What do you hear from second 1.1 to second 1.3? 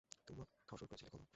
কেন?